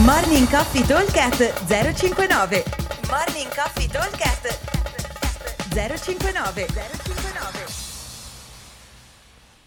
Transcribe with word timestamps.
Morning 0.00 0.48
Coffee 0.48 0.86
Talkcast 0.86 1.66
059 1.66 2.64
Morning 3.10 3.54
Coffee 3.54 3.86
Talkcast 3.86 4.58
059 5.68 6.66
059 6.66 7.66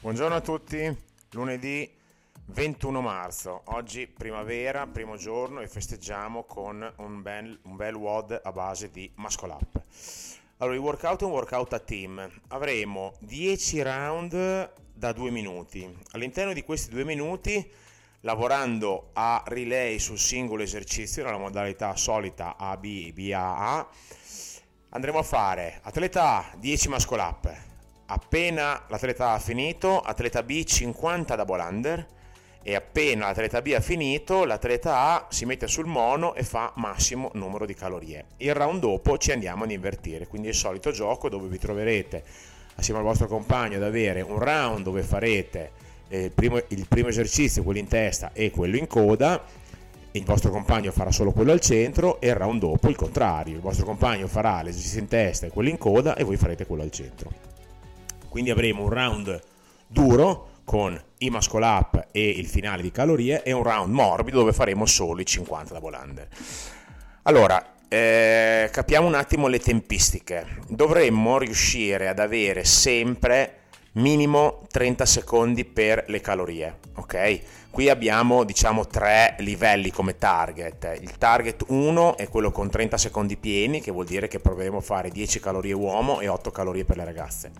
Buongiorno 0.01 0.35
a 0.35 0.41
tutti, 0.41 0.97
lunedì 1.33 1.87
21 2.47 3.01
marzo, 3.01 3.61
oggi 3.65 4.07
primavera, 4.07 4.87
primo 4.87 5.15
giorno 5.15 5.61
e 5.61 5.67
festeggiamo 5.67 6.45
con 6.45 6.93
un 6.97 7.21
bel, 7.21 7.59
un 7.65 7.75
bel 7.75 7.93
WOD 7.93 8.41
a 8.43 8.51
base 8.51 8.89
di 8.89 9.11
Muscle 9.17 9.51
Up. 9.51 9.79
Allora, 10.57 10.75
il 10.75 10.81
workout 10.81 11.21
è 11.21 11.25
un 11.25 11.31
workout 11.31 11.73
a 11.73 11.79
team, 11.79 12.27
avremo 12.47 13.13
10 13.19 13.81
round 13.83 14.71
da 14.91 15.11
2 15.13 15.29
minuti. 15.29 15.87
All'interno 16.13 16.51
di 16.51 16.63
questi 16.63 16.89
2 16.89 17.03
minuti, 17.03 17.71
lavorando 18.25 19.09
a 19.13 19.43
relay 19.45 19.99
sul 19.99 20.17
singolo 20.17 20.63
esercizio, 20.63 21.23
nella 21.23 21.37
modalità 21.37 21.95
solita 21.95 22.55
AB, 22.57 23.11
BAA, 23.11 23.87
andremo 24.89 25.19
a 25.19 25.23
fare 25.23 25.79
atleta 25.83 26.37
A 26.37 26.55
10 26.57 26.89
muscle 26.89 27.21
up, 27.21 27.55
appena 28.07 28.83
l'atleta 28.87 29.29
A 29.29 29.33
ha 29.33 29.39
finito, 29.39 30.01
atleta 30.01 30.41
B 30.41 30.63
50 30.63 31.35
double 31.35 31.61
under 31.61 32.07
e 32.63 32.73
appena 32.73 33.27
l'atleta 33.27 33.61
B 33.61 33.73
ha 33.75 33.79
finito, 33.79 34.43
l'atleta 34.43 34.97
A 34.97 35.27
si 35.29 35.45
mette 35.45 35.67
sul 35.67 35.85
mono 35.85 36.33
e 36.33 36.41
fa 36.41 36.73
massimo 36.77 37.29
numero 37.33 37.67
di 37.67 37.75
calorie. 37.75 38.25
Il 38.37 38.55
round 38.55 38.79
dopo 38.79 39.19
ci 39.19 39.33
andiamo 39.33 39.65
ad 39.65 39.71
invertire, 39.71 40.25
quindi 40.25 40.47
il 40.47 40.55
solito 40.55 40.89
gioco 40.89 41.29
dove 41.29 41.47
vi 41.47 41.59
troverete 41.59 42.23
assieme 42.77 42.99
al 43.01 43.05
vostro 43.05 43.27
compagno 43.27 43.77
ad 43.77 43.83
avere 43.83 44.21
un 44.21 44.39
round 44.39 44.83
dove 44.83 45.03
farete 45.03 45.84
il, 46.23 46.31
primo, 46.31 46.61
il 46.67 46.85
primo 46.87 47.07
esercizio, 47.07 47.63
quello 47.63 47.79
in 47.79 47.87
testa 47.87 48.31
e 48.33 48.51
quello 48.51 48.77
in 48.77 48.87
coda, 48.87 49.43
il 50.11 50.23
vostro 50.23 50.49
compagno 50.49 50.91
farà 50.91 51.11
solo 51.11 51.31
quello 51.31 51.51
al 51.51 51.59
centro 51.59 52.21
e 52.21 52.29
il 52.29 52.35
round 52.35 52.61
dopo 52.61 52.89
il 52.89 52.95
contrario, 52.95 53.55
il 53.55 53.61
vostro 53.61 53.85
compagno 53.85 54.27
farà 54.27 54.61
l'esercizio 54.61 54.99
in 54.99 55.07
testa 55.07 55.45
e 55.45 55.49
quello 55.49 55.69
in 55.69 55.77
coda 55.77 56.15
e 56.15 56.23
voi 56.23 56.37
farete 56.37 56.65
quello 56.65 56.83
al 56.83 56.91
centro. 56.91 57.31
Quindi 58.29 58.49
avremo 58.49 58.83
un 58.83 58.89
round 58.89 59.41
duro 59.87 60.49
con 60.63 60.99
i 61.19 61.29
muscle 61.29 61.65
up 61.65 62.07
e 62.11 62.27
il 62.27 62.47
finale 62.47 62.81
di 62.81 62.91
calorie 62.91 63.43
e 63.43 63.51
un 63.51 63.63
round 63.63 63.93
morbido 63.93 64.39
dove 64.39 64.51
faremo 64.51 64.85
solo 64.85 65.21
i 65.21 65.25
50 65.25 65.73
double 65.73 65.97
under. 65.97 66.27
Allora, 67.23 67.75
eh, 67.87 68.69
capiamo 68.71 69.07
un 69.07 69.15
attimo 69.15 69.47
le 69.47 69.59
tempistiche. 69.59 70.45
Dovremmo 70.67 71.37
riuscire 71.37 72.07
ad 72.07 72.19
avere 72.19 72.65
sempre 72.65 73.64
minimo 73.95 74.61
30 74.71 75.05
secondi 75.05 75.65
per 75.65 76.05
le 76.07 76.19
calorie, 76.21 76.77
ok? 76.95 77.39
Qui 77.69 77.89
abbiamo 77.89 78.43
diciamo 78.43 78.87
tre 78.87 79.35
livelli 79.39 79.91
come 79.91 80.17
target. 80.17 80.97
Il 81.01 81.17
target 81.17 81.65
1 81.67 82.17
è 82.17 82.27
quello 82.29 82.51
con 82.51 82.69
30 82.69 82.97
secondi 82.97 83.37
pieni, 83.37 83.81
che 83.81 83.91
vuol 83.91 84.05
dire 84.05 84.27
che 84.27 84.39
proveremo 84.39 84.77
a 84.77 84.81
fare 84.81 85.09
10 85.09 85.39
calorie 85.39 85.73
uomo 85.73 86.19
e 86.19 86.27
8 86.27 86.51
calorie 86.51 86.85
per 86.85 86.97
le 86.97 87.05
ragazze. 87.05 87.51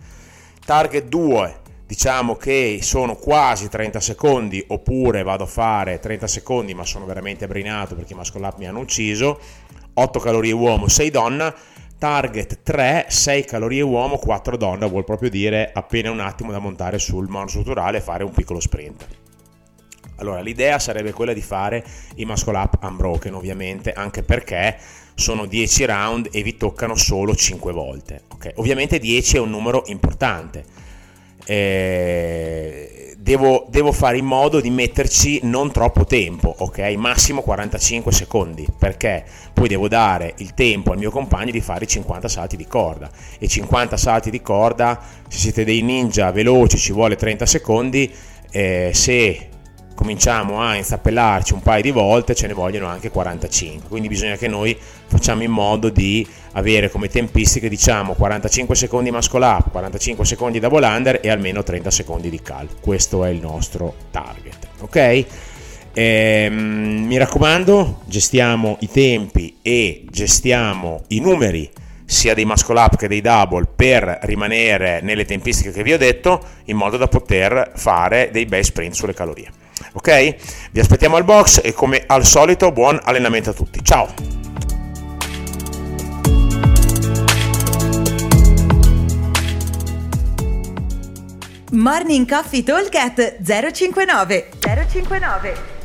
Target 0.64 1.04
2 1.04 1.60
diciamo 1.86 2.34
che 2.34 2.80
sono 2.82 3.14
quasi 3.14 3.68
30 3.68 4.00
secondi 4.00 4.64
oppure 4.68 5.22
vado 5.22 5.44
a 5.44 5.46
fare 5.46 6.00
30 6.00 6.26
secondi 6.26 6.74
ma 6.74 6.84
sono 6.84 7.04
veramente 7.06 7.46
brinato 7.46 7.94
perché 7.94 8.12
i 8.12 8.16
muscle 8.16 8.44
up 8.44 8.58
mi 8.58 8.66
hanno 8.66 8.80
ucciso 8.80 9.38
8 9.94 10.18
calorie 10.18 10.50
uomo 10.50 10.88
6 10.88 11.10
donna 11.10 11.54
target 11.98 12.60
3 12.62 13.06
6 13.08 13.44
calorie 13.44 13.82
uomo 13.82 14.18
4 14.18 14.56
donna 14.56 14.86
vuol 14.86 15.04
proprio 15.04 15.30
dire 15.30 15.70
appena 15.72 16.10
un 16.10 16.20
attimo 16.20 16.52
da 16.52 16.58
montare 16.58 16.98
sul 16.98 17.28
monostrutturale 17.28 17.98
e 17.98 18.00
fare 18.00 18.24
un 18.24 18.32
piccolo 18.32 18.60
sprint 18.60 19.06
allora 20.16 20.40
l'idea 20.40 20.78
sarebbe 20.78 21.12
quella 21.12 21.32
di 21.32 21.40
fare 21.40 21.84
i 22.16 22.24
muscle 22.24 22.56
up 22.56 22.78
unbroken 22.82 23.34
ovviamente 23.34 23.92
anche 23.92 24.22
perché 24.22 24.76
sono 25.14 25.46
10 25.46 25.84
round 25.86 26.28
e 26.32 26.42
vi 26.42 26.56
toccano 26.56 26.94
solo 26.94 27.34
5 27.34 27.72
volte 27.72 28.22
okay? 28.28 28.52
ovviamente 28.56 28.98
10 28.98 29.36
è 29.36 29.40
un 29.40 29.50
numero 29.50 29.84
importante 29.86 30.64
eh, 31.46 33.05
devo, 33.16 33.66
devo, 33.70 33.92
fare 33.92 34.18
in 34.18 34.26
modo 34.26 34.60
di 34.60 34.70
metterci 34.70 35.40
non 35.44 35.72
troppo 35.72 36.04
tempo, 36.04 36.54
ok? 36.58 36.78
Massimo 36.96 37.40
45 37.40 38.12
secondi, 38.12 38.66
perché 38.78 39.24
poi 39.52 39.68
devo 39.68 39.88
dare 39.88 40.34
il 40.38 40.54
tempo 40.54 40.92
al 40.92 40.98
mio 40.98 41.10
compagno 41.10 41.50
di 41.50 41.60
fare 41.60 41.86
50 41.86 42.28
salti 42.28 42.56
di 42.56 42.66
corda. 42.66 43.10
E 43.38 43.48
50 43.48 43.96
salti 43.96 44.30
di 44.30 44.42
corda, 44.42 45.00
se 45.28 45.38
siete 45.38 45.64
dei 45.64 45.82
ninja 45.82 46.30
veloci, 46.30 46.76
ci 46.76 46.92
vuole 46.92 47.16
30 47.16 47.46
secondi. 47.46 48.12
Eh, 48.50 48.90
se 48.92 49.48
cominciamo 49.96 50.60
a 50.60 50.76
inzappellarci 50.76 51.54
un 51.54 51.62
paio 51.62 51.82
di 51.82 51.90
volte, 51.90 52.34
ce 52.34 52.46
ne 52.46 52.52
vogliono 52.52 52.86
anche 52.86 53.10
45. 53.10 53.88
Quindi 53.88 54.06
bisogna 54.06 54.36
che 54.36 54.46
noi 54.46 54.76
facciamo 54.78 55.42
in 55.42 55.50
modo 55.50 55.88
di 55.88 56.24
avere 56.52 56.90
come 56.90 57.08
tempistiche, 57.08 57.68
diciamo, 57.68 58.12
45 58.12 58.76
secondi 58.76 59.10
muscle 59.10 59.44
up, 59.44 59.70
45 59.70 60.24
secondi 60.24 60.60
double 60.60 60.86
under 60.86 61.18
e 61.20 61.30
almeno 61.30 61.64
30 61.64 61.90
secondi 61.90 62.30
di 62.30 62.40
cal. 62.40 62.68
Questo 62.80 63.24
è 63.24 63.30
il 63.30 63.40
nostro 63.40 63.94
target. 64.12 64.68
Ok? 64.80 65.24
Ehm, 65.94 67.06
mi 67.06 67.16
raccomando, 67.16 68.02
gestiamo 68.04 68.76
i 68.80 68.90
tempi 68.90 69.56
e 69.62 70.04
gestiamo 70.10 71.04
i 71.08 71.20
numeri 71.20 71.70
sia 72.04 72.34
dei 72.34 72.44
muscle 72.44 72.78
up 72.78 72.96
che 72.96 73.08
dei 73.08 73.22
double 73.22 73.66
per 73.74 74.18
rimanere 74.22 75.00
nelle 75.00 75.24
tempistiche 75.24 75.72
che 75.72 75.82
vi 75.82 75.94
ho 75.94 75.98
detto 75.98 76.40
in 76.66 76.76
modo 76.76 76.98
da 76.98 77.08
poter 77.08 77.72
fare 77.74 78.28
dei 78.30 78.44
bei 78.44 78.62
sprint 78.62 78.94
sulle 78.94 79.14
calorie 79.14 79.64
ok? 79.92 80.36
Vi 80.70 80.80
aspettiamo 80.80 81.16
al 81.16 81.24
box 81.24 81.60
e 81.62 81.72
come 81.72 82.02
al 82.06 82.24
solito 82.24 82.72
buon 82.72 83.00
allenamento 83.02 83.50
a 83.50 83.52
tutti. 83.52 83.82
Ciao! 83.82 84.36
Morning 91.72 92.26
Coffee 92.28 92.62
Talk 92.62 92.88
059 93.42 94.48
059 94.60 95.75